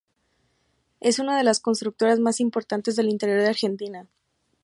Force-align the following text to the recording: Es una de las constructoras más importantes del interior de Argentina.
Es 0.99 1.19
una 1.19 1.37
de 1.37 1.43
las 1.43 1.59
constructoras 1.59 2.19
más 2.19 2.39
importantes 2.39 2.95
del 2.95 3.07
interior 3.09 3.39
de 3.39 3.49
Argentina. 3.49 4.07